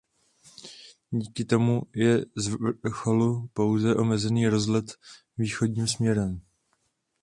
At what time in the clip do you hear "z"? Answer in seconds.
2.37-2.47